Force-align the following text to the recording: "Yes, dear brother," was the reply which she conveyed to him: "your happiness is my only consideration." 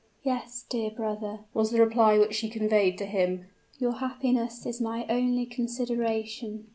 "Yes, 0.23 0.65
dear 0.67 0.89
brother," 0.89 1.41
was 1.53 1.69
the 1.69 1.79
reply 1.79 2.17
which 2.17 2.33
she 2.33 2.49
conveyed 2.49 2.97
to 2.97 3.05
him: 3.05 3.45
"your 3.77 3.91
happiness 3.99 4.65
is 4.65 4.81
my 4.81 5.05
only 5.07 5.45
consideration." 5.45 6.65